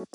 ¿Qué 0.00 0.06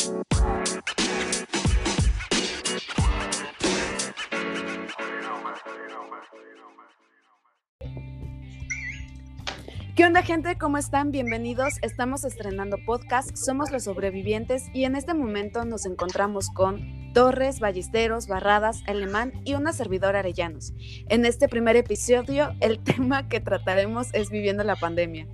onda 10.03 10.23
gente? 10.23 10.57
¿Cómo 10.57 10.77
están? 10.77 11.11
Bienvenidos. 11.11 11.75
Estamos 11.83 12.25
estrenando 12.25 12.77
podcast, 12.85 13.35
somos 13.35 13.71
los 13.71 13.83
sobrevivientes 13.83 14.63
y 14.73 14.85
en 14.85 14.95
este 14.95 15.13
momento 15.13 15.65
nos 15.65 15.85
encontramos 15.85 16.49
con 16.49 17.13
Torres, 17.13 17.59
Ballesteros, 17.59 18.27
Barradas, 18.27 18.81
Alemán 18.87 19.33
y 19.45 19.53
una 19.53 19.71
servidora 19.71 20.19
Arellanos. 20.19 20.73
En 21.09 21.25
este 21.25 21.47
primer 21.47 21.75
episodio 21.75 22.53
el 22.59 22.79
tema 22.83 23.29
que 23.29 23.39
trataremos 23.39 24.07
es 24.13 24.31
viviendo 24.31 24.63
la 24.63 24.75
pandemia. 24.75 25.27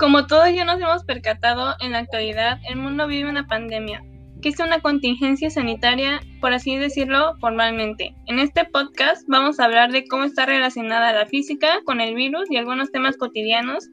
Como 0.00 0.26
todos 0.26 0.48
ya 0.54 0.64
nos 0.64 0.80
hemos 0.80 1.04
percatado, 1.04 1.74
en 1.80 1.92
la 1.92 1.98
actualidad 1.98 2.58
el 2.70 2.76
mundo 2.76 3.06
vive 3.06 3.28
una 3.28 3.46
pandemia, 3.46 4.02
que 4.40 4.48
es 4.48 4.58
una 4.58 4.80
contingencia 4.80 5.50
sanitaria, 5.50 6.22
por 6.40 6.54
así 6.54 6.74
decirlo 6.78 7.36
formalmente. 7.38 8.14
En 8.26 8.38
este 8.38 8.64
podcast 8.64 9.28
vamos 9.28 9.60
a 9.60 9.66
hablar 9.66 9.92
de 9.92 10.06
cómo 10.06 10.24
está 10.24 10.46
relacionada 10.46 11.12
la 11.12 11.26
física 11.26 11.82
con 11.84 12.00
el 12.00 12.14
virus 12.14 12.50
y 12.50 12.56
algunos 12.56 12.90
temas 12.90 13.18
cotidianos 13.18 13.90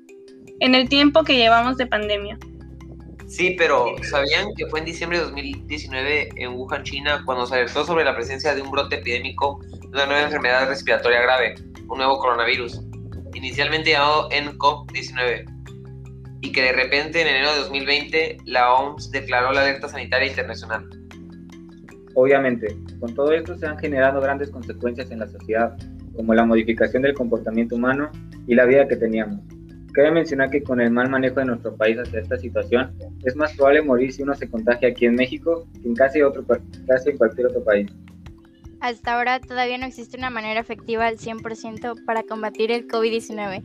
en 0.61 0.75
el 0.75 0.87
tiempo 0.87 1.25
que 1.25 1.35
llevamos 1.35 1.75
de 1.75 1.87
pandemia. 1.87 2.39
Sí, 3.27 3.55
pero 3.57 3.93
¿sabían 4.09 4.47
que 4.55 4.65
fue 4.67 4.79
en 4.79 4.85
diciembre 4.85 5.17
de 5.17 5.25
2019 5.25 6.29
en 6.37 6.53
Wuhan, 6.53 6.83
China, 6.83 7.21
cuando 7.25 7.45
se 7.45 7.55
alertó 7.55 7.83
sobre 7.83 8.05
la 8.05 8.15
presencia 8.15 8.55
de 8.55 8.61
un 8.61 8.71
brote 8.71 8.95
epidémico 8.95 9.59
de 9.81 9.87
una 9.89 10.05
nueva 10.05 10.21
enfermedad 10.21 10.69
respiratoria 10.69 11.21
grave, 11.21 11.55
un 11.89 11.97
nuevo 11.97 12.17
coronavirus, 12.17 12.79
inicialmente 13.33 13.91
llamado 13.91 14.29
nCoV-19? 14.29 15.56
Y 16.41 16.51
que 16.51 16.61
de 16.61 16.71
repente 16.71 17.21
en 17.21 17.27
enero 17.27 17.51
de 17.53 17.59
2020 17.61 18.37
la 18.45 18.73
OMS 18.73 19.11
declaró 19.11 19.51
la 19.51 19.61
alerta 19.61 19.89
sanitaria 19.89 20.27
internacional. 20.27 20.87
Obviamente, 22.15 22.75
con 22.99 23.13
todo 23.13 23.31
esto 23.31 23.55
se 23.55 23.67
han 23.67 23.77
generado 23.77 24.19
grandes 24.21 24.49
consecuencias 24.49 25.11
en 25.11 25.19
la 25.19 25.27
sociedad, 25.27 25.77
como 26.15 26.33
la 26.33 26.45
modificación 26.45 27.03
del 27.03 27.13
comportamiento 27.13 27.75
humano 27.75 28.09
y 28.47 28.55
la 28.55 28.65
vida 28.65 28.87
que 28.87 28.95
teníamos. 28.95 29.39
Cabe 29.93 30.11
mencionar 30.11 30.49
que 30.49 30.63
con 30.63 30.81
el 30.81 30.91
mal 30.91 31.09
manejo 31.09 31.39
de 31.39 31.45
nuestro 31.45 31.75
país 31.75 31.97
hacia 31.97 32.19
esta 32.19 32.37
situación, 32.37 32.93
es 33.23 33.35
más 33.35 33.55
probable 33.55 33.81
morir 33.81 34.11
si 34.13 34.23
uno 34.23 34.33
se 34.35 34.49
contagia 34.49 34.89
aquí 34.89 35.05
en 35.05 35.15
México 35.15 35.67
que 35.81 35.87
en 35.87 35.95
casi, 35.95 36.21
otro, 36.21 36.45
casi 36.87 37.09
en 37.09 37.17
cualquier 37.17 37.47
otro 37.47 37.63
país. 37.63 37.91
Hasta 38.87 39.15
ahora 39.15 39.41
todavía 39.41 39.77
no 39.77 39.85
existe 39.85 40.15
una 40.15 40.29
manera 40.29 40.61
efectiva 40.61 41.07
al 41.07 41.17
100% 41.17 42.05
para 42.05 42.23
combatir 42.23 42.71
el 42.71 42.87
COVID-19 42.87 43.61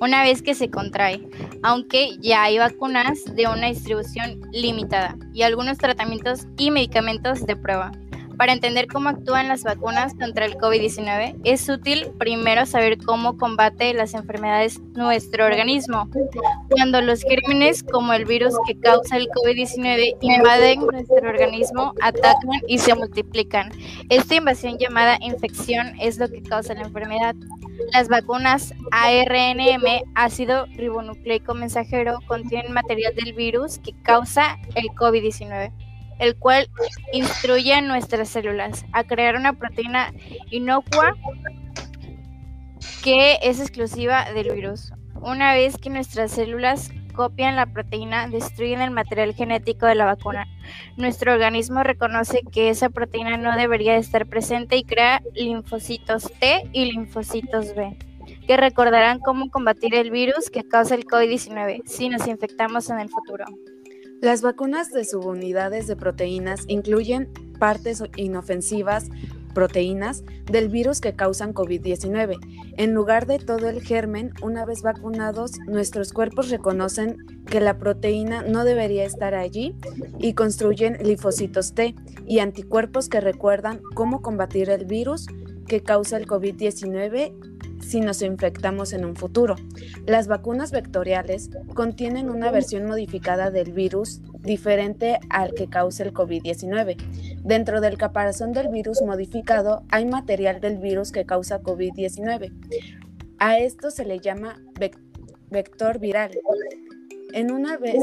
una 0.00 0.22
vez 0.22 0.40
que 0.40 0.54
se 0.54 0.70
contrae, 0.70 1.28
aunque 1.62 2.16
ya 2.20 2.44
hay 2.44 2.56
vacunas 2.56 3.22
de 3.34 3.48
una 3.48 3.66
distribución 3.66 4.40
limitada 4.50 5.14
y 5.34 5.42
algunos 5.42 5.76
tratamientos 5.76 6.46
y 6.56 6.70
medicamentos 6.70 7.44
de 7.44 7.54
prueba. 7.54 7.92
Para 8.36 8.52
entender 8.52 8.86
cómo 8.86 9.08
actúan 9.08 9.48
las 9.48 9.62
vacunas 9.62 10.14
contra 10.14 10.46
el 10.46 10.56
COVID-19, 10.56 11.40
es 11.44 11.68
útil 11.68 12.10
primero 12.18 12.66
saber 12.66 12.98
cómo 12.98 13.36
combate 13.36 13.94
las 13.94 14.14
enfermedades 14.14 14.80
nuestro 14.94 15.44
organismo. 15.44 16.08
Cuando 16.70 17.00
los 17.00 17.22
gérmenes, 17.22 17.82
como 17.82 18.12
el 18.12 18.24
virus 18.24 18.54
que 18.66 18.78
causa 18.78 19.16
el 19.16 19.28
COVID-19, 19.28 20.16
invaden 20.20 20.80
nuestro 20.80 21.28
organismo, 21.28 21.94
atacan 22.00 22.60
y 22.66 22.78
se 22.78 22.94
multiplican. 22.94 23.70
Esta 24.08 24.34
invasión 24.34 24.78
llamada 24.78 25.18
infección 25.20 25.92
es 26.00 26.18
lo 26.18 26.28
que 26.28 26.42
causa 26.42 26.74
la 26.74 26.82
enfermedad. 26.82 27.34
Las 27.92 28.08
vacunas 28.08 28.74
ARNM, 28.90 30.02
ácido 30.14 30.66
ribonucleico 30.76 31.54
mensajero, 31.54 32.18
contienen 32.26 32.72
material 32.72 33.14
del 33.14 33.32
virus 33.34 33.78
que 33.78 33.92
causa 34.02 34.58
el 34.74 34.86
COVID-19 34.88 35.72
el 36.22 36.36
cual 36.36 36.70
instruye 37.12 37.74
a 37.74 37.80
nuestras 37.80 38.28
células 38.28 38.86
a 38.92 39.02
crear 39.02 39.34
una 39.34 39.54
proteína 39.54 40.12
inocua 40.50 41.16
que 43.02 43.38
es 43.42 43.58
exclusiva 43.58 44.32
del 44.32 44.52
virus. 44.52 44.92
Una 45.20 45.52
vez 45.52 45.76
que 45.76 45.90
nuestras 45.90 46.30
células 46.30 46.92
copian 47.12 47.56
la 47.56 47.66
proteína, 47.66 48.28
destruyen 48.28 48.80
el 48.80 48.92
material 48.92 49.34
genético 49.34 49.86
de 49.86 49.96
la 49.96 50.04
vacuna. 50.04 50.46
Nuestro 50.96 51.32
organismo 51.32 51.82
reconoce 51.82 52.42
que 52.52 52.70
esa 52.70 52.88
proteína 52.88 53.36
no 53.36 53.56
debería 53.56 53.96
estar 53.96 54.26
presente 54.26 54.76
y 54.76 54.84
crea 54.84 55.22
linfocitos 55.34 56.32
T 56.38 56.70
y 56.72 56.84
linfocitos 56.84 57.74
B, 57.74 57.98
que 58.46 58.56
recordarán 58.56 59.18
cómo 59.18 59.50
combatir 59.50 59.96
el 59.96 60.12
virus 60.12 60.50
que 60.50 60.62
causa 60.62 60.94
el 60.94 61.04
COVID-19 61.04 61.82
si 61.84 62.08
nos 62.08 62.28
infectamos 62.28 62.88
en 62.90 63.00
el 63.00 63.08
futuro. 63.08 63.44
Las 64.22 64.40
vacunas 64.40 64.92
de 64.92 65.04
subunidades 65.04 65.88
de 65.88 65.96
proteínas 65.96 66.62
incluyen 66.68 67.28
partes 67.58 68.04
inofensivas, 68.14 69.08
proteínas, 69.52 70.22
del 70.44 70.68
virus 70.68 71.00
que 71.00 71.16
causan 71.16 71.52
COVID-19. 71.52 72.38
En 72.76 72.94
lugar 72.94 73.26
de 73.26 73.40
todo 73.40 73.68
el 73.68 73.82
germen, 73.82 74.32
una 74.40 74.64
vez 74.64 74.82
vacunados, 74.82 75.58
nuestros 75.66 76.12
cuerpos 76.12 76.50
reconocen 76.50 77.16
que 77.46 77.60
la 77.60 77.78
proteína 77.78 78.42
no 78.42 78.64
debería 78.64 79.04
estar 79.04 79.34
allí 79.34 79.74
y 80.20 80.34
construyen 80.34 80.98
linfocitos 81.02 81.74
T 81.74 81.96
y 82.24 82.38
anticuerpos 82.38 83.08
que 83.08 83.20
recuerdan 83.20 83.80
cómo 83.96 84.22
combatir 84.22 84.70
el 84.70 84.84
virus 84.84 85.26
que 85.66 85.82
causa 85.82 86.16
el 86.16 86.28
COVID-19 86.28 87.51
si 87.82 88.00
nos 88.00 88.22
infectamos 88.22 88.92
en 88.92 89.04
un 89.04 89.16
futuro. 89.16 89.56
Las 90.06 90.28
vacunas 90.28 90.70
vectoriales 90.70 91.50
contienen 91.74 92.30
una 92.30 92.50
versión 92.50 92.86
modificada 92.86 93.50
del 93.50 93.72
virus 93.72 94.22
diferente 94.40 95.18
al 95.30 95.52
que 95.54 95.68
causa 95.68 96.04
el 96.04 96.12
COVID-19. 96.12 96.96
Dentro 97.42 97.80
del 97.80 97.98
caparazón 97.98 98.52
del 98.52 98.68
virus 98.68 99.02
modificado 99.02 99.82
hay 99.90 100.06
material 100.06 100.60
del 100.60 100.78
virus 100.78 101.12
que 101.12 101.26
causa 101.26 101.60
COVID-19. 101.60 102.52
A 103.38 103.58
esto 103.58 103.90
se 103.90 104.04
le 104.04 104.20
llama 104.20 104.62
vector 105.50 105.98
viral. 105.98 106.30
En 107.32 107.50
una 107.50 107.76
vez 107.76 108.02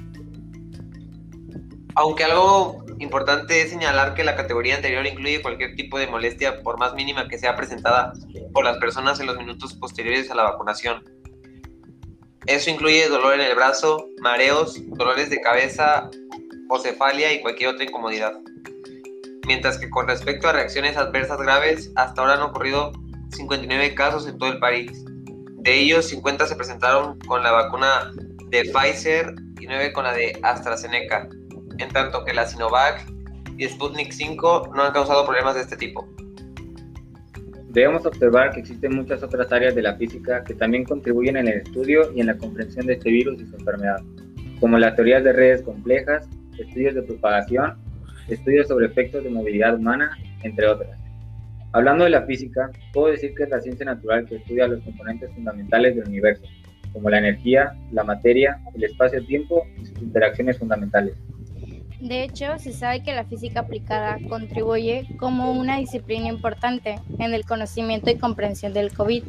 Aunque 1.96 2.24
algo 2.24 2.84
importante 3.00 3.62
es 3.62 3.70
señalar 3.70 4.14
que 4.14 4.24
la 4.24 4.36
categoría 4.36 4.76
anterior 4.76 5.06
incluye 5.06 5.42
cualquier 5.42 5.76
tipo 5.76 6.00
de 6.00 6.08
molestia, 6.08 6.62
por 6.62 6.80
más 6.80 6.94
mínima 6.94 7.28
que 7.28 7.38
sea 7.38 7.56
presentada 7.56 8.14
por 8.54 8.64
las 8.64 8.78
personas 8.78 9.20
en 9.20 9.28
los 9.28 9.38
minutos 9.38 9.74
posteriores 9.74 10.32
a 10.32 10.36
la 10.36 10.44
vacunación. 10.44 11.04
Eso 12.48 12.70
incluye 12.70 13.08
dolor 13.08 13.36
en 13.36 13.42
el 13.42 13.56
brazo, 13.56 14.08
mareos, 14.22 14.80
dolores 14.90 15.30
de 15.30 15.42
cabeza 15.42 16.10
o 16.70 16.80
cefalia 16.80 17.34
y 17.34 17.42
cualquier 17.42 17.70
otra 17.70 17.84
incomodidad. 17.84 18.34
Mientras 19.48 19.78
que 19.78 19.90
con 19.90 20.08
respecto 20.08 20.48
a 20.48 20.54
reacciones 20.54 20.98
adversas 20.98 21.40
graves, 21.40 21.92
hasta 21.96 22.22
ahora 22.22 22.36
han 22.36 22.42
ocurrido 22.42 22.92
59 23.30 23.96
casos 23.96 24.28
en 24.28 24.38
todo 24.38 24.52
el 24.52 24.60
país. 24.60 25.04
De 25.58 25.80
ellos, 25.80 26.06
50 26.10 26.48
se 26.48 26.56
presentaron 26.56 27.18
con 27.20 27.44
la 27.44 27.52
vacuna 27.52 28.12
de 28.50 28.64
Pfizer 28.66 29.34
y 29.60 29.66
9 29.66 29.94
con 29.94 30.04
la 30.04 30.14
de 30.14 30.38
AstraZeneca, 30.44 31.28
en 31.78 31.90
tanto 31.90 32.24
que 32.26 32.34
la 32.34 32.46
Sinovac 32.46 33.06
y 33.58 33.68
Sputnik 33.68 34.12
5 34.12 34.72
no 34.76 34.84
han 34.84 34.92
causado 34.92 35.26
problemas 35.26 35.56
de 35.56 35.62
este 35.62 35.78
tipo. 35.78 36.08
Debemos 37.70 38.06
observar 38.06 38.52
que 38.52 38.60
existen 38.60 38.96
muchas 38.96 39.24
otras 39.24 39.52
áreas 39.52 39.74
de 39.76 39.82
la 39.82 39.96
física 39.96 40.44
que 40.44 40.54
también 40.54 40.84
contribuyen 40.84 41.38
en 41.38 41.48
el 41.48 41.62
estudio 41.62 42.12
y 42.14 42.20
en 42.20 42.28
la 42.28 42.38
comprensión 42.38 42.86
de 42.86 42.94
este 42.94 43.10
virus 43.10 43.42
y 43.42 43.46
su 43.46 43.56
enfermedad, 43.56 44.02
como 44.60 44.78
las 44.78 44.96
teorías 44.96 45.24
de 45.24 45.32
redes 45.32 45.62
complejas, 45.62 46.28
estudios 46.58 46.96
de 46.96 47.04
propagación, 47.04 47.78
estudios 48.32 48.68
sobre 48.68 48.88
efectos 48.88 49.24
de 49.24 49.30
movilidad 49.30 49.76
humana, 49.76 50.18
entre 50.44 50.68
otras. 50.68 50.98
Hablando 51.74 52.04
de 52.04 52.10
la 52.10 52.24
física, 52.24 52.70
puedo 52.94 53.12
decir 53.12 53.34
que 53.34 53.44
es 53.44 53.50
la 53.50 53.62
ciencia 53.62 53.86
natural 53.86 54.26
que 54.26 54.36
estudia 54.36 54.68
los 54.68 54.82
componentes 54.82 55.34
fundamentales 55.34 55.96
del 55.96 56.08
universo, 56.08 56.44
como 56.92 57.10
la 57.10 57.20
energía, 57.20 57.74
la 57.92 58.04
materia, 58.04 58.60
el 58.76 58.84
espacio-tiempo 58.84 59.66
y 59.82 59.86
sus 59.86 60.02
interacciones 60.02 60.58
fundamentales. 60.58 61.16
De 62.02 62.24
hecho, 62.24 62.58
se 62.58 62.74
sabe 62.74 63.04
que 63.04 63.14
la 63.14 63.26
física 63.26 63.60
aplicada 63.60 64.18
contribuye 64.28 65.06
como 65.20 65.52
una 65.52 65.78
disciplina 65.78 66.30
importante 66.30 66.96
en 67.20 67.36
el 67.36 67.46
conocimiento 67.46 68.10
y 68.10 68.16
comprensión 68.16 68.74
del 68.74 68.92
COVID. 68.92 69.24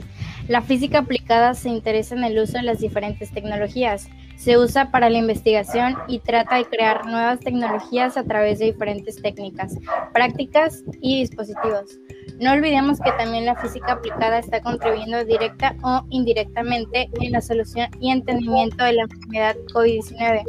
La 0.49 0.63
física 0.63 1.01
aplicada 1.01 1.53
se 1.53 1.69
interesa 1.69 2.15
en 2.17 2.25
el 2.25 2.39
uso 2.39 2.55
de 2.55 2.63
las 2.63 2.81
diferentes 2.81 3.31
tecnologías. 3.31 4.09
Se 4.43 4.59
usa 4.59 4.91
para 4.91 5.09
la 5.09 5.19
investigación 5.19 5.97
y 6.09 6.19
trata 6.19 6.57
de 6.57 6.65
crear 6.65 7.07
nuevas 7.07 7.39
tecnologías 7.39 8.17
a 8.17 8.25
través 8.25 8.59
de 8.59 8.73
diferentes 8.73 9.23
técnicas, 9.23 9.79
prácticas 10.13 10.83
y 11.01 11.21
dispositivos. 11.21 12.01
No 12.41 12.51
olvidemos 12.51 12.99
que 12.99 13.13
también 13.13 13.47
la 13.47 13.55
física 13.55 13.93
aplicada 13.93 14.41
está 14.41 14.61
contribuyendo 14.61 15.25
directa 15.25 15.77
o 15.85 16.05
indirectamente 16.11 17.09
en 17.21 17.31
la 17.31 17.41
solución 17.41 17.89
y 18.01 18.11
entendimiento 18.11 18.83
de 18.83 18.95
la 18.95 19.03
enfermedad 19.03 19.55
COVID-19 19.73 20.43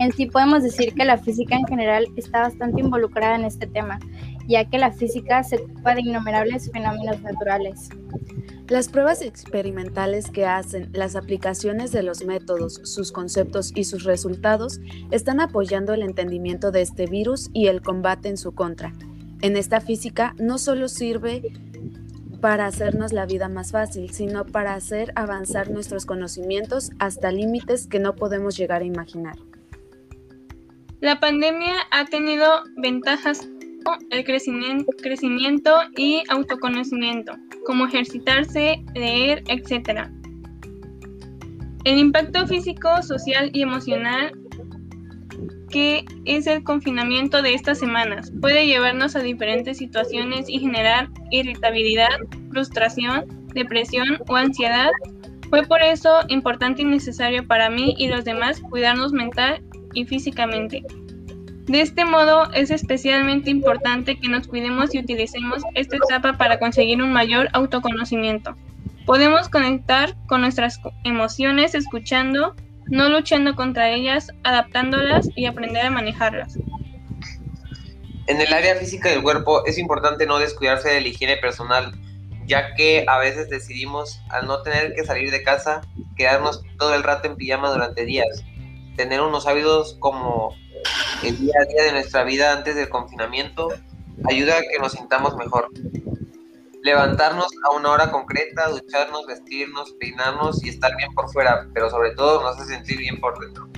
en 0.00 0.12
sí 0.12 0.26
podemos 0.26 0.62
decir 0.62 0.94
que 0.94 1.04
la 1.04 1.18
física 1.18 1.56
en 1.56 1.66
general 1.66 2.06
está 2.16 2.42
bastante 2.42 2.80
involucrada 2.80 3.34
en 3.34 3.44
este 3.44 3.66
tema, 3.66 3.98
ya 4.46 4.64
que 4.64 4.78
la 4.78 4.92
física 4.92 5.42
se 5.42 5.56
ocupa 5.56 5.94
de 5.94 6.02
innumerables 6.02 6.70
fenómenos 6.70 7.20
naturales. 7.22 7.88
Las 8.68 8.88
pruebas 8.88 9.22
experimentales 9.22 10.30
que 10.30 10.44
hacen, 10.44 10.90
las 10.92 11.16
aplicaciones 11.16 11.90
de 11.90 12.02
los 12.02 12.22
métodos, 12.26 12.82
sus 12.84 13.12
conceptos 13.12 13.72
y 13.74 13.84
sus 13.84 14.04
resultados 14.04 14.78
están 15.10 15.40
apoyando 15.40 15.94
el 15.94 16.02
entendimiento 16.02 16.70
de 16.70 16.82
este 16.82 17.06
virus 17.06 17.48
y 17.54 17.68
el 17.68 17.80
combate 17.80 18.28
en 18.28 18.36
su 18.36 18.54
contra. 18.54 18.92
En 19.40 19.56
esta 19.56 19.80
física 19.80 20.34
no 20.38 20.58
solo 20.58 20.88
sirve 20.88 21.50
para 22.42 22.66
hacernos 22.66 23.14
la 23.14 23.24
vida 23.24 23.48
más 23.48 23.72
fácil, 23.72 24.10
sino 24.10 24.44
para 24.44 24.74
hacer 24.74 25.12
avanzar 25.16 25.70
nuestros 25.70 26.04
conocimientos 26.04 26.90
hasta 26.98 27.32
límites 27.32 27.86
que 27.86 28.00
no 28.00 28.16
podemos 28.16 28.54
llegar 28.54 28.82
a 28.82 28.86
imaginar. 28.86 29.36
La 31.00 31.20
pandemia 31.20 31.72
ha 31.90 32.04
tenido 32.04 32.64
ventajas 32.76 33.48
el 34.10 34.24
crecimiento, 34.24 35.72
y 35.96 36.22
autoconocimiento, 36.28 37.32
como 37.66 37.86
ejercitarse, 37.86 38.84
leer, 38.94 39.42
etc. 39.48 40.08
El 41.84 41.98
impacto 41.98 42.46
físico, 42.46 43.02
social 43.02 43.50
y 43.52 43.62
emocional 43.62 44.32
que 45.70 46.04
es 46.24 46.46
el 46.46 46.62
confinamiento 46.64 47.42
de 47.42 47.54
estas 47.54 47.78
semanas 47.78 48.32
puede 48.40 48.66
llevarnos 48.66 49.14
a 49.16 49.20
diferentes 49.20 49.78
situaciones 49.78 50.48
y 50.48 50.58
generar 50.58 51.08
irritabilidad, 51.30 52.08
frustración, 52.50 53.26
depresión 53.54 54.18
o 54.28 54.36
ansiedad. 54.36 54.90
Fue 55.50 55.62
por 55.62 55.82
eso 55.82 56.20
importante 56.28 56.82
y 56.82 56.84
necesario 56.84 57.46
para 57.46 57.70
mí 57.70 57.94
y 57.98 58.08
los 58.08 58.24
demás 58.24 58.60
cuidarnos 58.60 59.12
mental 59.12 59.62
y 59.94 60.04
físicamente. 60.04 60.82
De 61.68 61.82
este 61.82 62.06
modo, 62.06 62.50
es 62.52 62.70
especialmente 62.70 63.50
importante 63.50 64.18
que 64.18 64.28
nos 64.28 64.48
cuidemos 64.48 64.94
y 64.94 65.00
utilicemos 65.00 65.62
esta 65.74 65.96
etapa 65.96 66.38
para 66.38 66.58
conseguir 66.58 67.02
un 67.02 67.12
mayor 67.12 67.50
autoconocimiento. 67.52 68.56
Podemos 69.04 69.50
conectar 69.50 70.16
con 70.26 70.40
nuestras 70.40 70.80
emociones 71.04 71.74
escuchando, 71.74 72.54
no 72.86 73.10
luchando 73.10 73.54
contra 73.54 73.90
ellas, 73.90 74.28
adaptándolas 74.44 75.28
y 75.36 75.44
aprender 75.44 75.84
a 75.84 75.90
manejarlas. 75.90 76.58
En 78.26 78.40
el 78.40 78.52
área 78.52 78.74
física 78.76 79.10
del 79.10 79.22
cuerpo 79.22 79.66
es 79.66 79.76
importante 79.76 80.26
no 80.26 80.38
descuidarse 80.38 80.88
de 80.88 81.02
la 81.02 81.08
higiene 81.08 81.36
personal, 81.36 81.92
ya 82.46 82.74
que 82.76 83.04
a 83.06 83.18
veces 83.18 83.50
decidimos, 83.50 84.22
al 84.30 84.46
no 84.46 84.62
tener 84.62 84.94
que 84.94 85.04
salir 85.04 85.30
de 85.30 85.42
casa, 85.42 85.82
quedarnos 86.16 86.62
todo 86.78 86.94
el 86.94 87.02
rato 87.02 87.28
en 87.28 87.36
pijama 87.36 87.70
durante 87.70 88.06
días 88.06 88.42
tener 88.98 89.20
unos 89.20 89.46
hábitos 89.46 89.96
como 90.00 90.54
el 91.22 91.36
día 91.38 91.54
a 91.60 91.64
día 91.64 91.82
de 91.84 91.92
nuestra 91.92 92.24
vida 92.24 92.52
antes 92.52 92.76
del 92.76 92.88
confinamiento 92.88 93.68
ayuda 94.28 94.58
a 94.58 94.60
que 94.60 94.78
nos 94.78 94.92
sintamos 94.92 95.36
mejor. 95.36 95.68
Levantarnos 96.82 97.48
a 97.68 97.76
una 97.76 97.90
hora 97.90 98.10
concreta, 98.10 98.68
ducharnos, 98.68 99.26
vestirnos, 99.26 99.92
peinarnos 99.98 100.64
y 100.64 100.68
estar 100.68 100.96
bien 100.96 101.12
por 101.14 101.30
fuera, 101.32 101.66
pero 101.74 101.90
sobre 101.90 102.14
todo 102.14 102.42
nos 102.42 102.56
hace 102.56 102.74
sentir 102.74 102.98
bien 102.98 103.20
por 103.20 103.38
dentro. 103.38 103.68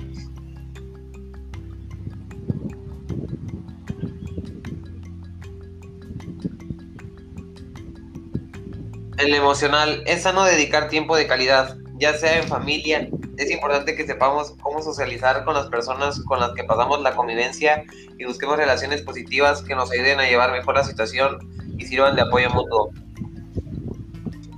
En 9.17 9.29
lo 9.29 9.35
emocional, 9.35 10.03
es 10.05 10.23
sano 10.23 10.43
dedicar 10.43 10.89
tiempo 10.89 11.15
de 11.15 11.27
calidad, 11.27 11.77
ya 11.99 12.13
sea 12.13 12.39
en 12.39 12.47
familia, 12.47 13.07
es 13.41 13.49
importante 13.49 13.95
que 13.95 14.05
sepamos 14.05 14.53
cómo 14.61 14.83
socializar 14.83 15.43
con 15.43 15.55
las 15.55 15.67
personas 15.67 16.21
con 16.25 16.39
las 16.39 16.51
que 16.51 16.63
pasamos 16.63 17.01
la 17.01 17.15
convivencia 17.15 17.83
y 18.19 18.25
busquemos 18.25 18.55
relaciones 18.55 19.01
positivas 19.01 19.63
que 19.63 19.73
nos 19.73 19.91
ayuden 19.91 20.19
a 20.19 20.27
llevar 20.27 20.51
mejor 20.51 20.75
la 20.75 20.83
situación 20.83 21.39
y 21.77 21.85
sirvan 21.85 22.15
de 22.15 22.21
apoyo 22.21 22.51
mutuo. 22.51 22.91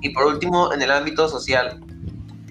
Y 0.01 0.09
por 0.09 0.25
último, 0.25 0.73
en 0.73 0.81
el 0.81 0.91
ámbito 0.91 1.29
social, 1.29 1.79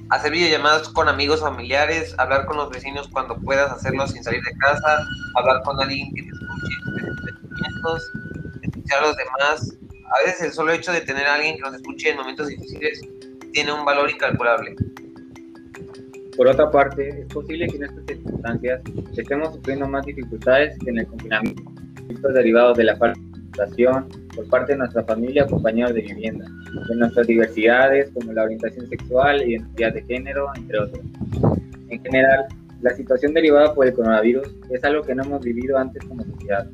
hacer 0.09 0.33
videollamadas 0.33 0.89
con 0.89 1.07
amigos 1.07 1.41
familiares, 1.41 2.15
hablar 2.17 2.47
con 2.47 2.57
los 2.57 2.71
vecinos 2.71 3.09
cuando 3.09 3.37
puedas 3.37 3.71
hacerlo 3.71 4.07
sin 4.07 4.25
salir 4.25 4.43
de 4.43 4.57
casa, 4.57 5.07
hablar 5.35 5.63
con 5.65 5.79
alguien 5.83 6.15
que 6.15 6.23
te 6.23 6.29
escuche, 6.31 6.75
escuchar 8.63 9.03
a 9.03 9.07
los 9.07 9.17
demás. 9.17 9.77
A 10.11 10.27
veces 10.27 10.43
el 10.43 10.53
solo 10.53 10.73
hecho 10.73 10.93
de 10.93 11.03
tener 11.03 11.27
a 11.27 11.35
alguien 11.35 11.57
que 11.57 11.63
nos 11.63 11.75
escuche 11.75 12.11
en 12.11 12.17
momentos 12.17 12.49
difíciles 12.49 13.03
tiene 13.53 13.71
un 13.73 13.85
valor 13.85 14.11
incalculable. 14.11 14.75
Por 16.37 16.49
otra 16.49 16.71
parte, 16.71 17.09
es 17.21 17.27
posible 17.27 17.67
que 17.67 17.77
en 17.77 17.85
estas 17.85 18.05
circunstancias 18.07 18.81
estemos 19.17 19.55
sufriendo 19.55 19.87
más 19.87 20.07
dificultades 20.07 20.79
que 20.79 20.91
en 20.91 20.99
el 20.99 21.07
confinamiento 21.07 21.63
derivados 22.35 22.77
de 22.77 22.85
la 22.85 22.97
falta 22.97 23.21
de 23.67 23.87
por 24.35 24.49
parte 24.49 24.73
de 24.73 24.79
nuestra 24.79 25.05
familia 25.05 25.45
o 25.45 25.49
compañeros 25.49 25.93
de 25.93 26.01
vivienda, 26.01 26.47
de 26.89 26.97
nuestras 26.97 27.27
diversidades 27.27 28.11
como 28.11 28.33
la 28.33 28.45
orientación 28.45 28.89
sexual, 28.89 29.47
identidad 29.47 29.93
de 29.93 30.03
género, 30.05 30.47
entre 30.57 30.79
otros. 30.79 31.05
En 31.91 32.03
general, 32.03 32.47
la 32.81 32.91
situación 32.91 33.35
derivada 33.35 33.75
por 33.75 33.87
el 33.87 33.93
coronavirus 33.93 34.49
es 34.71 34.83
algo 34.85 35.03
que 35.03 35.15
no 35.15 35.23
hemos 35.25 35.45
vivido 35.45 35.77
antes 35.77 36.03
como 36.05 36.25
sociedad. 36.25 36.67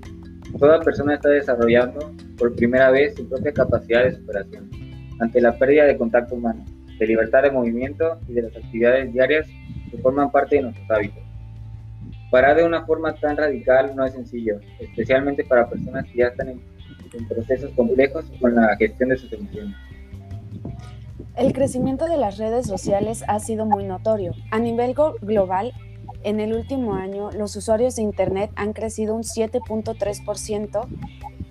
Toda 0.58 0.80
persona 0.80 1.14
está 1.14 1.30
desarrollando 1.30 2.14
por 2.38 2.54
primera 2.54 2.90
vez 2.90 3.16
su 3.16 3.28
propia 3.28 3.52
capacidad 3.52 4.04
de 4.04 4.14
superación 4.14 4.70
ante 5.18 5.40
la 5.40 5.58
pérdida 5.58 5.84
de 5.84 5.96
contacto 5.96 6.36
humano 6.36 6.64
de 6.98 7.06
libertad 7.06 7.42
de 7.42 7.50
movimiento 7.50 8.18
y 8.28 8.34
de 8.34 8.42
las 8.42 8.56
actividades 8.56 9.12
diarias 9.12 9.46
que 9.90 9.98
forman 9.98 10.30
parte 10.30 10.56
de 10.56 10.62
nuestros 10.62 10.90
hábitos. 10.90 11.22
Parar 12.30 12.56
de 12.56 12.64
una 12.64 12.84
forma 12.84 13.14
tan 13.14 13.36
radical 13.36 13.94
no 13.96 14.04
es 14.04 14.12
sencillo, 14.12 14.60
especialmente 14.80 15.44
para 15.44 15.68
personas 15.68 16.04
que 16.06 16.18
ya 16.18 16.26
están 16.26 16.48
en, 16.50 16.60
procesos 17.26 17.70
complejos 17.74 18.26
con 18.38 18.54
la 18.54 18.76
gestión 18.76 19.08
de 19.08 19.16
sus 19.16 19.32
emociones. 19.32 19.74
El 21.36 21.54
crecimiento 21.54 22.04
de 22.04 22.18
las 22.18 22.36
redes 22.36 22.66
sociales 22.66 23.24
ha 23.28 23.38
sido 23.40 23.64
muy 23.64 23.84
notorio. 23.84 24.34
A 24.50 24.58
nivel 24.58 24.94
global, 25.22 25.72
en 26.22 26.40
el 26.40 26.52
último 26.52 26.94
año, 26.94 27.30
los 27.30 27.56
usuarios 27.56 27.96
de 27.96 28.02
Internet 28.02 28.50
han 28.56 28.74
crecido 28.74 29.14
un 29.14 29.22
7.3% 29.22 30.86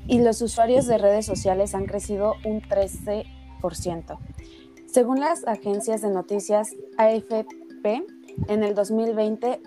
y 0.08 0.20
los 0.20 0.42
usuarios 0.42 0.86
de 0.86 0.98
redes 1.00 1.26
sociales 1.26 1.74
han 1.74 1.86
crecido 1.86 2.36
un 2.46 2.62
13%. 2.62 4.18
Según 4.88 5.20
las 5.20 5.46
agencias 5.46 6.02
de 6.02 6.10
noticias 6.10 6.70
AFP, 6.98 8.04
en 8.48 8.64
el 8.64 8.74
2020 8.74 9.62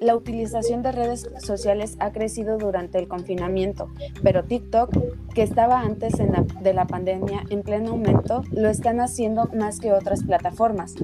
la 0.00 0.16
utilización 0.16 0.82
de 0.82 0.90
redes 0.90 1.30
sociales 1.38 1.96
ha 2.00 2.12
crecido 2.12 2.58
durante 2.58 2.98
el 2.98 3.06
confinamiento, 3.06 3.88
pero 4.22 4.44
TikTok, 4.44 4.90
que 5.32 5.42
estaba 5.42 5.80
antes 5.80 6.14
de 6.60 6.74
la 6.74 6.86
pandemia 6.86 7.44
en 7.50 7.62
pleno 7.62 7.90
aumento, 7.90 8.42
lo 8.50 8.68
están 8.68 9.00
haciendo 9.00 9.48
más 9.54 9.78
que 9.78 9.92
otras 9.92 10.24
plataformas. 10.24 10.94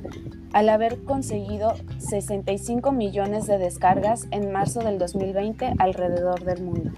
al 0.52 0.71
haber 0.71 1.05
conseguido 1.05 1.75
65 1.99 2.90
millones 2.90 3.47
de 3.47 3.59
descargas 3.59 4.26
en 4.31 4.50
marzo 4.50 4.81
del 4.81 4.99
2020 4.99 5.75
alrededor 5.78 6.43
del 6.43 6.62
mundo. 6.62 6.90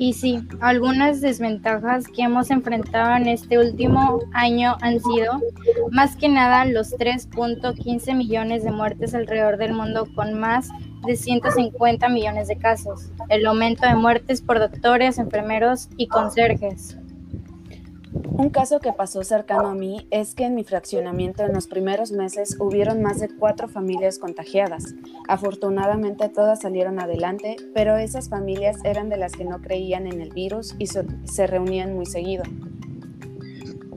Y 0.00 0.12
sí, 0.12 0.46
algunas 0.60 1.20
desventajas 1.20 2.06
que 2.06 2.22
hemos 2.22 2.52
enfrentado 2.52 3.16
en 3.16 3.26
este 3.26 3.58
último 3.58 4.20
año 4.32 4.76
han 4.80 5.00
sido, 5.00 5.40
más 5.90 6.14
que 6.14 6.28
nada, 6.28 6.64
los 6.66 6.92
3.15 6.92 8.14
millones 8.14 8.62
de 8.62 8.70
muertes 8.70 9.12
alrededor 9.16 9.56
del 9.56 9.72
mundo 9.72 10.06
con 10.14 10.38
más 10.38 10.68
de 11.04 11.16
150 11.16 12.08
millones 12.10 12.46
de 12.46 12.58
casos, 12.58 13.10
el 13.28 13.44
aumento 13.44 13.88
de 13.88 13.96
muertes 13.96 14.40
por 14.40 14.60
doctores, 14.60 15.18
enfermeros 15.18 15.88
y 15.96 16.06
conserjes, 16.06 16.96
un 18.24 18.50
caso 18.50 18.80
que 18.80 18.92
pasó 18.92 19.22
cercano 19.24 19.68
a 19.68 19.74
mí 19.74 20.06
es 20.10 20.34
que 20.34 20.44
en 20.44 20.54
mi 20.54 20.64
fraccionamiento 20.64 21.44
en 21.44 21.52
los 21.52 21.66
primeros 21.66 22.12
meses 22.12 22.56
hubieron 22.60 23.02
más 23.02 23.20
de 23.20 23.28
cuatro 23.28 23.68
familias 23.68 24.18
contagiadas. 24.18 24.94
Afortunadamente 25.28 26.28
todas 26.28 26.60
salieron 26.60 27.00
adelante, 27.00 27.56
pero 27.74 27.96
esas 27.96 28.28
familias 28.28 28.76
eran 28.84 29.08
de 29.08 29.16
las 29.16 29.32
que 29.32 29.44
no 29.44 29.60
creían 29.60 30.06
en 30.06 30.20
el 30.20 30.30
virus 30.30 30.74
y 30.78 30.86
se 30.86 31.46
reunían 31.46 31.94
muy 31.94 32.06
seguido. 32.06 32.44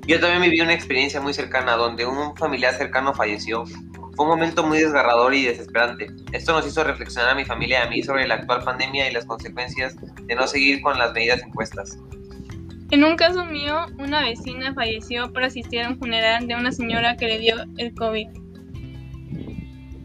Yo 0.08 0.20
también 0.20 0.42
viví 0.42 0.60
una 0.62 0.74
experiencia 0.74 1.22
muy 1.22 1.34
cercana 1.34 1.76
donde 1.78 2.06
un 2.06 2.36
familiar 2.36 2.74
cercano 2.74 3.14
falleció. 3.14 3.66
Fue 3.66 4.26
un 4.26 4.28
momento 4.28 4.66
muy 4.66 4.80
desgarrador 4.80 5.34
y 5.34 5.46
desesperante. 5.46 6.08
Esto 6.34 6.54
nos 6.54 6.68
hizo 6.68 6.84
reflexionar 6.84 7.30
a 7.30 7.36
mi 7.36 7.46
familia 7.46 7.80
y 7.84 7.88
a 7.88 7.90
mí 7.90 8.04
sobre 8.04 8.28
la 8.28 8.36
actual 8.36 8.64
pandemia 8.64 9.10
y 9.10 9.14
las 9.14 9.26
consecuencias 9.26 9.96
de 10.26 10.36
no 10.36 10.48
seguir 10.48 10.82
con 10.82 10.98
las 10.98 11.14
medidas 11.14 11.42
impuestas. 11.44 11.98
En 12.92 13.06
un 13.06 13.16
caso 13.16 13.46
mío, 13.46 13.86
una 14.00 14.22
vecina 14.22 14.74
falleció 14.74 15.32
por 15.32 15.46
asistir 15.46 15.82
a 15.82 15.88
un 15.88 15.98
funeral 15.98 16.46
de 16.46 16.56
una 16.56 16.74
señora 16.74 17.16
que 17.16 17.26
le 17.26 17.40
dio 17.40 17.56
el 17.78 17.96
COVID. 17.96 18.28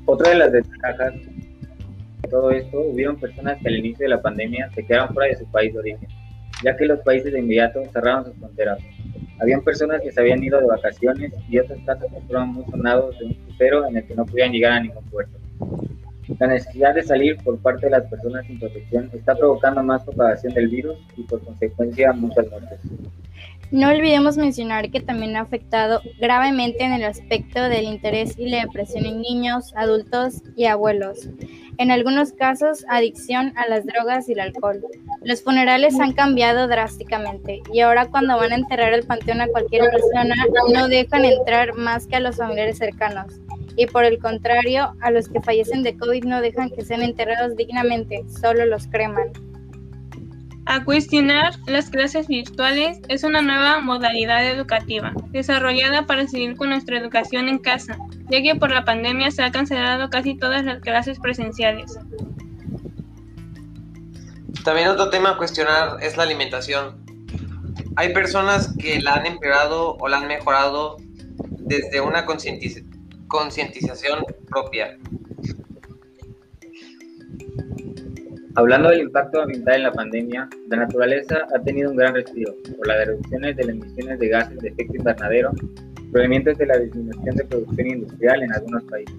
Otra 0.05 0.31
de 0.31 0.37
las 0.37 0.53
desventajas 0.53 1.15
de 1.15 2.29
todo 2.31 2.53
esto, 2.53 2.81
hubieron 2.81 3.17
personas 3.17 3.59
que 3.61 3.67
al 3.67 3.79
inicio 3.79 4.05
de 4.05 4.11
la 4.11 4.23
pandemia 4.23 4.71
se 4.73 4.87
quedaron 4.87 5.13
fuera 5.13 5.31
de 5.31 5.37
su 5.37 5.51
país 5.51 5.73
de 5.73 5.81
origen, 5.81 6.09
ya 6.63 6.77
que 6.77 6.87
los 6.87 7.01
países 7.01 7.33
de 7.33 7.41
inmediato 7.41 7.83
cerraron 7.93 8.27
sus 8.27 8.37
fronteras. 8.37 8.79
Habían 9.41 9.63
personas 9.63 10.01
que 10.01 10.13
se 10.13 10.21
habían 10.21 10.45
ido 10.45 10.61
de 10.61 10.67
vacaciones 10.67 11.33
y 11.49 11.59
otros 11.59 11.81
casos 11.85 12.07
que 12.13 12.21
fueron 12.21 12.51
muy 12.51 12.65
sonados 12.67 13.19
de 13.19 13.25
un 13.25 13.35
crucero 13.35 13.85
en 13.89 13.97
el 13.97 14.07
que 14.07 14.15
no 14.15 14.25
podían 14.25 14.53
llegar 14.53 14.73
a 14.73 14.81
ningún 14.81 15.05
puerto. 15.07 15.37
La 16.39 16.49
necesidad 16.49 16.95
de 16.95 17.03
salir 17.03 17.37
por 17.39 17.59
parte 17.59 17.87
de 17.87 17.93
las 17.93 18.05
personas 18.07 18.47
sin 18.47 18.59
protección 18.59 19.11
está 19.15 19.37
provocando 19.37 19.83
más 19.83 20.05
propagación 20.05 20.53
del 20.55 20.69
virus 20.69 20.97
y 21.17 21.23
por 21.23 21.43
consecuencia 21.45 22.13
muchas 22.13 22.51
muertes. 22.51 22.81
No 23.73 23.89
olvidemos 23.89 24.37
mencionar 24.37 24.91
que 24.91 25.01
también 25.01 25.37
ha 25.37 25.41
afectado 25.41 26.01
gravemente 26.21 26.85
en 26.85 26.93
el 26.93 27.05
aspecto 27.05 27.63
del 27.63 27.85
interés 27.85 28.39
y 28.39 28.49
la 28.49 28.61
depresión 28.61 29.07
en 29.07 29.21
niños, 29.21 29.73
adultos 29.75 30.43
y 30.57 30.67
abuelos. 30.67 31.29
En 31.79 31.91
algunos 31.91 32.33
casos, 32.33 32.85
adicción 32.89 33.53
a 33.57 33.69
las 33.69 33.85
drogas 33.85 34.29
y 34.29 34.33
el 34.33 34.41
alcohol. 34.41 34.85
Los 35.23 35.43
funerales 35.43 35.99
han 35.99 36.13
cambiado 36.13 36.69
drásticamente 36.69 37.61
y 37.73 37.81
ahora 37.81 38.07
cuando 38.07 38.37
van 38.37 38.53
a 38.53 38.57
enterrar 38.57 38.93
el 38.93 39.05
panteón 39.05 39.41
a 39.41 39.49
cualquier 39.49 39.91
persona 39.91 40.37
no 40.73 40.89
dejan 40.89 41.25
entrar 41.25 41.75
más 41.75 42.07
que 42.07 42.17
a 42.17 42.21
los 42.21 42.37
familiares 42.37 42.79
cercanos 42.79 43.35
y 43.77 43.87
por 43.87 44.05
el 44.05 44.19
contrario, 44.19 44.95
a 45.01 45.11
los 45.11 45.29
que 45.29 45.41
fallecen 45.43 45.83
de 45.83 45.97
COVID 45.97 46.25
no 46.25 46.41
dejan 46.41 46.71
que 46.71 46.85
sean 46.85 47.03
enterrados 47.03 47.57
dignamente, 47.57 48.25
solo 48.41 48.65
los 48.65 48.87
creman. 48.87 49.31
A 50.65 50.83
cuestionar 50.85 51.53
las 51.67 51.91
clases 51.91 52.27
virtuales 52.27 52.99
es 53.09 53.23
una 53.23 53.41
nueva 53.41 53.81
modalidad 53.81 54.49
educativa, 54.49 55.13
desarrollada 55.31 56.07
para 56.07 56.27
seguir 56.27 56.57
con 56.57 56.71
nuestra 56.71 56.99
educación 56.99 57.49
en 57.49 57.59
casa, 57.59 57.97
ya 58.31 58.43
que 58.43 58.57
por 58.57 58.73
la 58.73 58.85
pandemia 58.85 59.31
se 59.31 59.43
han 59.43 59.53
cancelado 59.53 60.11
casi 60.11 60.37
todas 60.37 60.65
las 60.65 60.81
clases 60.81 61.21
presenciales. 61.21 61.97
También 64.65 64.89
otro 64.89 65.11
tema 65.11 65.31
a 65.31 65.37
cuestionar 65.37 66.03
es 66.03 66.17
la 66.17 66.25
alimentación. 66.25 67.05
Hay 67.95 68.13
personas 68.13 68.75
que 68.77 69.01
la 69.01 69.15
han 69.15 69.27
empeorado 69.27 69.97
o 70.01 70.09
la 70.09 70.17
han 70.17 70.27
mejorado 70.27 70.97
desde 71.59 72.01
una 72.01 72.27
concientización 72.27 72.96
concientización 73.29 74.25
propia. 74.49 74.97
Hablando 78.55 78.89
del 78.89 79.01
impacto 79.01 79.43
ambiental 79.43 79.77
en 79.77 79.83
la 79.83 79.93
pandemia, 79.93 80.49
la 80.69 80.77
naturaleza 80.79 81.47
ha 81.55 81.63
tenido 81.63 81.91
un 81.91 81.97
gran 81.97 82.15
respiro 82.15 82.55
por 82.77 82.87
las 82.87 83.07
reducciones 83.07 83.57
de 83.57 83.65
las 83.65 83.77
emisiones 83.77 84.19
de 84.19 84.29
gases 84.29 84.59
de 84.59 84.69
efecto 84.69 84.97
invernadero 84.97 85.53
provenientes 86.11 86.57
de 86.57 86.67
la 86.67 86.79
disminución 86.79 87.37
de 87.37 87.45
producción 87.45 87.87
industrial 87.89 88.43
en 88.43 88.53
algunos 88.55 88.83
países, 88.85 89.15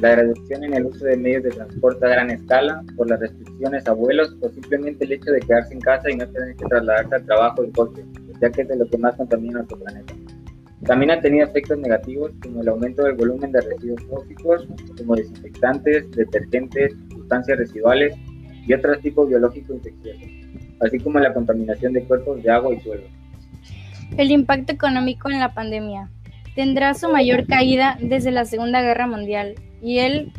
la 0.00 0.16
reducción 0.16 0.64
en 0.64 0.74
el 0.74 0.86
uso 0.86 1.04
de 1.04 1.16
medios 1.16 1.44
de 1.44 1.50
transporte 1.50 2.04
a 2.04 2.08
gran 2.08 2.30
escala 2.30 2.82
por 2.96 3.08
las 3.08 3.20
restricciones 3.20 3.86
a 3.86 3.92
vuelos 3.92 4.36
o 4.40 4.48
simplemente 4.48 5.04
el 5.04 5.12
hecho 5.12 5.30
de 5.30 5.40
quedarse 5.40 5.74
en 5.74 5.80
casa 5.80 6.10
y 6.10 6.16
no 6.16 6.28
tener 6.28 6.56
que 6.56 6.64
trasladarse 6.64 7.14
al 7.14 7.24
trabajo 7.26 7.62
en 7.62 7.70
coche, 7.70 8.04
ya 8.40 8.50
que 8.50 8.62
es 8.62 8.68
de 8.68 8.76
lo 8.76 8.86
que 8.88 8.98
más 8.98 9.14
contamina 9.14 9.58
nuestro 9.58 9.78
planeta. 9.78 10.14
También 10.84 11.10
ha 11.10 11.20
tenido 11.20 11.46
efectos 11.46 11.78
negativos 11.78 12.32
como 12.42 12.60
el 12.60 12.68
aumento 12.68 13.02
del 13.02 13.14
volumen 13.14 13.50
de 13.50 13.60
residuos 13.60 14.06
tóxicos, 14.08 14.68
como 14.96 15.16
desinfectantes, 15.16 16.10
detergentes, 16.12 16.94
sustancias 17.10 17.58
residuales 17.58 18.14
y 18.66 18.72
otros 18.74 19.00
tipos 19.00 19.28
biológicos 19.28 19.76
infecciosos, 19.76 20.28
así 20.80 20.98
como 20.98 21.18
la 21.18 21.32
contaminación 21.32 21.92
de 21.92 22.04
cuerpos 22.04 22.42
de 22.42 22.50
agua 22.50 22.74
y 22.74 22.80
suelo. 22.80 23.04
El 24.16 24.30
impacto 24.30 24.72
económico 24.72 25.30
en 25.30 25.40
la 25.40 25.54
pandemia 25.54 26.10
tendrá 26.54 26.94
su 26.94 27.08
mayor 27.10 27.46
caída 27.46 27.98
desde 28.00 28.30
la 28.30 28.44
Segunda 28.44 28.82
Guerra 28.82 29.06
Mundial 29.06 29.54
y 29.82 29.98
el 29.98 30.32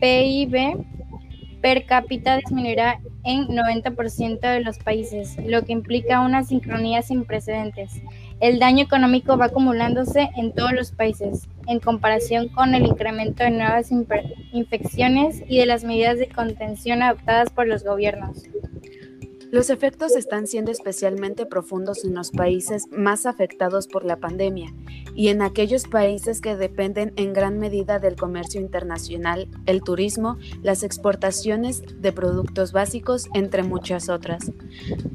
PIB 0.00 0.84
per 1.60 1.86
cápita 1.86 2.36
disminuirá 2.36 3.00
en 3.24 3.48
90% 3.48 4.40
de 4.40 4.60
los 4.60 4.78
países, 4.78 5.36
lo 5.44 5.64
que 5.64 5.72
implica 5.72 6.20
una 6.20 6.44
sincronía 6.44 7.02
sin 7.02 7.24
precedentes. 7.24 8.00
El 8.38 8.58
daño 8.58 8.84
económico 8.84 9.38
va 9.38 9.46
acumulándose 9.46 10.28
en 10.36 10.52
todos 10.52 10.72
los 10.72 10.92
países, 10.92 11.48
en 11.66 11.80
comparación 11.80 12.48
con 12.48 12.74
el 12.74 12.84
incremento 12.84 13.42
de 13.42 13.50
nuevas 13.50 13.90
infecciones 14.52 15.42
y 15.48 15.58
de 15.58 15.66
las 15.66 15.84
medidas 15.84 16.18
de 16.18 16.28
contención 16.28 17.02
adoptadas 17.02 17.50
por 17.50 17.66
los 17.66 17.82
gobiernos. 17.82 18.42
Los 19.50 19.70
efectos 19.70 20.16
están 20.16 20.46
siendo 20.46 20.72
especialmente 20.72 21.46
profundos 21.46 22.04
en 22.04 22.14
los 22.14 22.30
países 22.30 22.84
más 22.90 23.26
afectados 23.26 23.86
por 23.86 24.04
la 24.04 24.16
pandemia 24.16 24.74
y 25.14 25.28
en 25.28 25.40
aquellos 25.40 25.84
países 25.84 26.40
que 26.40 26.56
dependen 26.56 27.12
en 27.16 27.32
gran 27.32 27.58
medida 27.58 27.98
del 27.98 28.16
comercio 28.16 28.60
internacional, 28.60 29.48
el 29.66 29.82
turismo, 29.82 30.36
las 30.62 30.82
exportaciones 30.82 31.82
de 32.00 32.12
productos 32.12 32.72
básicos, 32.72 33.28
entre 33.34 33.62
muchas 33.62 34.08
otras. 34.08 34.52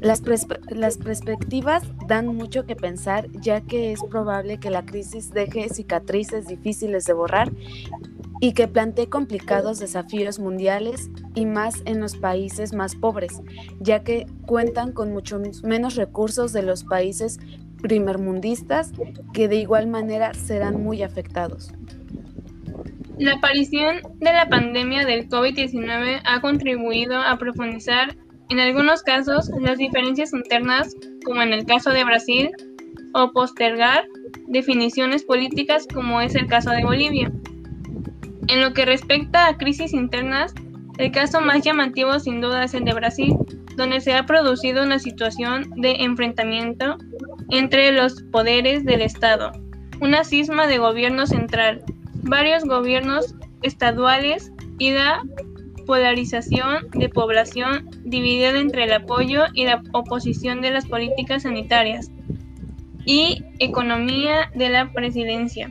Las, 0.00 0.22
perspectivas 0.22 1.84
dan 2.08 2.26
mucho 2.26 2.64
que 2.64 2.74
pensar 2.74 3.30
ya 3.32 3.60
que 3.60 3.92
es 3.92 4.00
probable 4.02 4.58
que 4.58 4.70
la 4.70 4.84
crisis 4.84 5.30
deje 5.30 5.68
cicatrices 5.68 6.46
difíciles 6.46 7.04
de 7.04 7.12
borrar 7.12 7.52
y 8.42 8.54
que 8.54 8.66
plantee 8.66 9.08
complicados 9.08 9.78
desafíos 9.78 10.40
mundiales 10.40 11.10
y 11.36 11.46
más 11.46 11.80
en 11.84 12.00
los 12.00 12.16
países 12.16 12.72
más 12.74 12.96
pobres, 12.96 13.40
ya 13.78 14.02
que 14.02 14.26
cuentan 14.46 14.90
con 14.90 15.12
muchos 15.12 15.62
menos 15.62 15.94
recursos 15.94 16.52
de 16.52 16.62
los 16.62 16.82
países 16.82 17.38
primermundistas 17.80 18.90
que 19.32 19.46
de 19.46 19.56
igual 19.56 19.86
manera 19.86 20.34
serán 20.34 20.82
muy 20.82 21.04
afectados. 21.04 21.72
La 23.16 23.34
aparición 23.34 24.00
de 24.18 24.32
la 24.32 24.48
pandemia 24.48 25.06
del 25.06 25.28
COVID-19 25.28 26.22
ha 26.24 26.40
contribuido 26.40 27.20
a 27.20 27.38
profundizar 27.38 28.16
en 28.48 28.58
algunos 28.58 29.04
casos 29.04 29.52
las 29.60 29.78
diferencias 29.78 30.32
internas, 30.32 30.96
como 31.24 31.42
en 31.42 31.52
el 31.52 31.64
caso 31.64 31.90
de 31.90 32.02
Brasil, 32.02 32.50
o 33.14 33.30
postergar 33.30 34.04
definiciones 34.48 35.22
políticas 35.22 35.86
como 35.86 36.20
es 36.20 36.34
el 36.34 36.48
caso 36.48 36.70
de 36.70 36.82
Bolivia. 36.82 37.30
En 38.48 38.60
lo 38.60 38.72
que 38.72 38.84
respecta 38.84 39.46
a 39.46 39.56
crisis 39.56 39.92
internas, 39.92 40.54
el 40.98 41.10
caso 41.10 41.40
más 41.40 41.62
llamativo 41.62 42.18
sin 42.18 42.40
duda 42.40 42.64
es 42.64 42.74
el 42.74 42.84
de 42.84 42.94
Brasil, 42.94 43.34
donde 43.76 44.00
se 44.00 44.14
ha 44.14 44.26
producido 44.26 44.82
una 44.82 44.98
situación 44.98 45.70
de 45.76 45.92
enfrentamiento 46.00 46.98
entre 47.50 47.92
los 47.92 48.22
poderes 48.30 48.84
del 48.84 49.02
Estado, 49.02 49.52
una 50.00 50.24
cisma 50.24 50.66
de 50.66 50.78
gobierno 50.78 51.26
central, 51.26 51.82
varios 52.22 52.64
gobiernos 52.64 53.34
estaduales 53.62 54.52
y 54.78 54.90
la 54.90 55.22
polarización 55.86 56.88
de 56.92 57.08
población 57.08 57.88
dividida 58.04 58.58
entre 58.58 58.84
el 58.84 58.92
apoyo 58.92 59.44
y 59.54 59.64
la 59.64 59.82
oposición 59.92 60.60
de 60.60 60.70
las 60.70 60.86
políticas 60.86 61.42
sanitarias 61.42 62.10
y 63.04 63.44
economía 63.58 64.50
de 64.54 64.68
la 64.68 64.92
presidencia. 64.92 65.68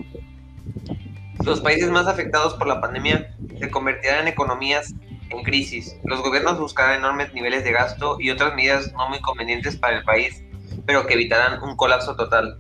Los 1.43 1.61
países 1.61 1.89
más 1.89 2.07
afectados 2.07 2.53
por 2.55 2.67
la 2.67 2.81
pandemia 2.81 3.35
se 3.59 3.69
convertirán 3.69 4.21
en 4.21 4.27
economías 4.27 4.93
en 5.29 5.43
crisis. 5.43 5.95
Los 6.03 6.21
gobiernos 6.21 6.59
buscarán 6.59 6.99
enormes 6.99 7.33
niveles 7.33 7.63
de 7.63 7.71
gasto 7.71 8.17
y 8.19 8.29
otras 8.29 8.55
medidas 8.55 8.91
no 8.93 9.09
muy 9.09 9.19
convenientes 9.21 9.75
para 9.75 9.97
el 9.97 10.03
país, 10.03 10.43
pero 10.85 11.05
que 11.07 11.15
evitarán 11.15 11.61
un 11.63 11.75
colapso 11.75 12.15
total. 12.15 12.59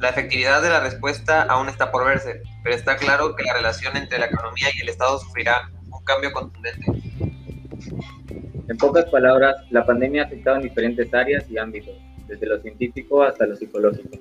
La 0.00 0.10
efectividad 0.10 0.62
de 0.62 0.70
la 0.70 0.80
respuesta 0.80 1.42
aún 1.42 1.68
está 1.68 1.90
por 1.90 2.06
verse, 2.06 2.42
pero 2.62 2.74
está 2.74 2.96
claro 2.96 3.34
que 3.34 3.42
la 3.42 3.54
relación 3.54 3.96
entre 3.96 4.18
la 4.18 4.26
economía 4.26 4.68
y 4.74 4.80
el 4.80 4.88
Estado 4.88 5.18
sufrirá 5.18 5.70
un 5.90 6.04
cambio 6.04 6.32
contundente. 6.32 6.86
En 8.68 8.76
pocas 8.76 9.06
palabras, 9.06 9.56
la 9.70 9.84
pandemia 9.84 10.22
ha 10.22 10.26
afectado 10.26 10.56
en 10.56 10.62
diferentes 10.62 11.12
áreas 11.12 11.44
y 11.50 11.58
ámbitos, 11.58 11.96
desde 12.28 12.46
lo 12.46 12.60
científico 12.60 13.22
hasta 13.22 13.46
lo 13.46 13.56
psicológico. 13.56 14.18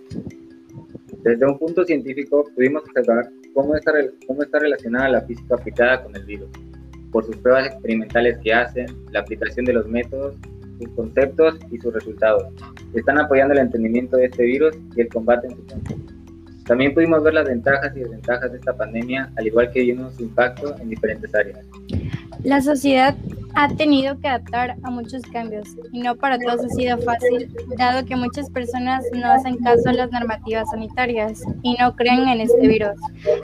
Desde 1.27 1.45
un 1.45 1.59
punto 1.59 1.83
científico 1.83 2.49
pudimos 2.55 2.83
observar 2.83 3.29
cómo 3.53 3.75
está, 3.75 3.91
cómo 4.25 4.43
está 4.43 4.59
relacionada 4.59 5.09
la 5.09 5.21
física 5.23 5.55
aplicada 5.55 6.01
con 6.01 6.15
el 6.15 6.23
virus, 6.23 6.47
por 7.11 7.25
sus 7.25 7.35
pruebas 7.35 7.67
experimentales 7.67 8.37
que 8.41 8.53
hacen, 8.53 8.85
la 9.11 9.19
aplicación 9.19 9.65
de 9.65 9.73
los 9.73 9.85
métodos, 9.89 10.35
sus 10.79 10.89
conceptos 10.95 11.59
y 11.69 11.79
sus 11.79 11.93
resultados. 11.93 12.45
Están 12.93 13.19
apoyando 13.19 13.53
el 13.53 13.59
entendimiento 13.59 14.15
de 14.15 14.27
este 14.27 14.45
virus 14.45 14.77
y 14.95 15.01
el 15.01 15.09
combate 15.09 15.47
en 15.47 15.57
su 15.57 15.65
contra. 15.65 15.95
También 16.65 16.93
pudimos 16.93 17.21
ver 17.21 17.33
las 17.33 17.45
ventajas 17.45 17.91
y 17.97 17.99
desventajas 17.99 18.49
de 18.49 18.59
esta 18.59 18.77
pandemia, 18.77 19.29
al 19.35 19.47
igual 19.47 19.69
que 19.71 19.81
vimos 19.81 20.13
su 20.15 20.23
impacto 20.23 20.77
en 20.79 20.89
diferentes 20.89 21.35
áreas. 21.35 21.59
La 22.45 22.61
sociedad 22.61 23.15
ha 23.59 23.67
tenido 23.69 24.19
que 24.19 24.27
adaptar 24.27 24.75
a 24.83 24.91
muchos 24.91 25.23
cambios 25.23 25.67
y 25.91 25.99
no 26.01 26.15
para 26.15 26.37
todos 26.37 26.63
ha 26.63 26.69
sido 26.69 26.95
fácil, 26.99 27.51
dado 27.75 28.05
que 28.05 28.15
muchas 28.15 28.51
personas 28.51 29.03
no 29.15 29.31
hacen 29.31 29.57
caso 29.57 29.89
a 29.89 29.93
las 29.93 30.11
normativas 30.11 30.69
sanitarias 30.69 31.41
y 31.63 31.73
no 31.73 31.95
creen 31.95 32.27
en 32.27 32.41
este 32.41 32.67
virus. 32.67 32.93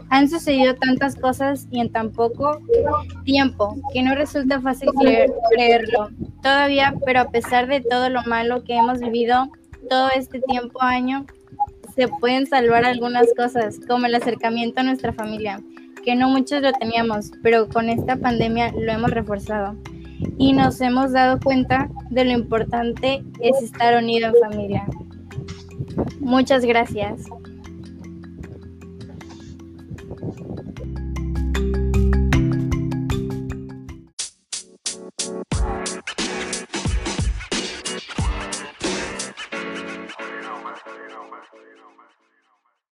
Han 0.09 0.29
sucedido 0.29 0.75
tantas 0.75 1.15
cosas 1.15 1.67
y 1.71 1.79
en 1.79 1.91
tan 1.91 2.11
poco 2.11 2.59
tiempo 3.25 3.75
que 3.91 4.03
no 4.03 4.13
resulta 4.13 4.61
fácil 4.61 4.89
creerlo 5.49 6.09
todavía, 6.43 6.93
pero 7.03 7.21
a 7.21 7.31
pesar 7.31 7.65
de 7.65 7.81
todo 7.81 8.09
lo 8.09 8.21
malo 8.27 8.63
que 8.63 8.75
hemos 8.75 8.99
vivido 8.99 9.49
todo 9.89 10.09
este 10.15 10.41
tiempo 10.41 10.79
año, 10.83 11.25
se 11.95 12.07
pueden 12.07 12.45
salvar 12.45 12.85
algunas 12.85 13.33
cosas, 13.35 13.79
como 13.87 14.05
el 14.05 14.13
acercamiento 14.13 14.81
a 14.81 14.83
nuestra 14.83 15.11
familia, 15.11 15.59
que 16.05 16.13
no 16.13 16.29
muchos 16.29 16.61
lo 16.61 16.71
teníamos, 16.73 17.31
pero 17.41 17.67
con 17.67 17.89
esta 17.89 18.15
pandemia 18.15 18.71
lo 18.73 18.91
hemos 18.91 19.09
reforzado 19.09 19.75
y 20.37 20.53
nos 20.53 20.79
hemos 20.81 21.11
dado 21.11 21.39
cuenta 21.39 21.89
de 22.09 22.25
lo 22.25 22.31
importante 22.31 23.23
es 23.39 23.61
estar 23.61 23.97
unido 24.01 24.29
en 24.29 24.35
familia. 24.35 24.85
Muchas 26.19 26.65
gracias. 26.65 27.25